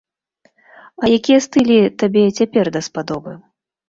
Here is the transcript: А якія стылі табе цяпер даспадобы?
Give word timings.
А 1.03 1.11
якія 1.17 1.39
стылі 1.47 1.77
табе 2.05 2.23
цяпер 2.37 2.65
даспадобы? 2.79 3.35